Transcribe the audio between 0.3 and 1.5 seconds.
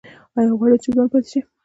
ایا غواړئ چې ځوان پاتې شئ؟